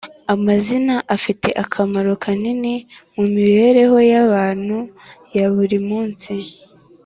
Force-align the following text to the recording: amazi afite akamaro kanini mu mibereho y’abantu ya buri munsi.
amazi 0.33 0.75
afite 1.15 1.47
akamaro 1.63 2.11
kanini 2.23 2.75
mu 3.15 3.25
mibereho 3.35 3.97
y’abantu 4.11 4.77
ya 5.35 5.45
buri 5.53 5.77
munsi. 5.89 6.33